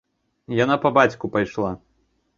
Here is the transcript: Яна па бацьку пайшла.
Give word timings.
Яна 0.63 0.79
па 0.85 0.93
бацьку 0.97 1.31
пайшла. 1.37 1.71